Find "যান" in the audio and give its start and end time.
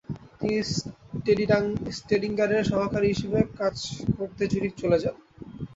5.03-5.15